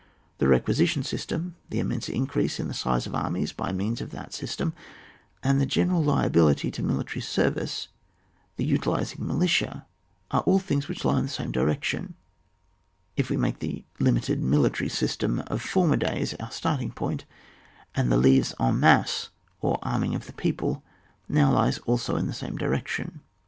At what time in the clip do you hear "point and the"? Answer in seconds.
16.89-18.19